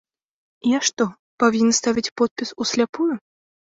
[0.69, 1.03] Я што,
[1.43, 3.11] павінен ставіць подпіс усляпую?